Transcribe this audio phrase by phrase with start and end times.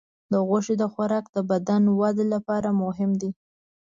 [0.31, 3.29] د غوښې خوراک د بدن د وده لپاره مهم دی.